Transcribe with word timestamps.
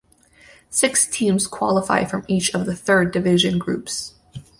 Six 0.71 1.05
teams 1.05 1.45
qualify 1.45 2.05
from 2.05 2.25
each 2.27 2.55
of 2.55 2.65
the 2.65 2.75
Third 2.75 3.11
Division 3.11 3.59
groups. 3.59 4.15